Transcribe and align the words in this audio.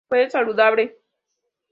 Fue 0.09 0.27
saludable. 0.31 0.97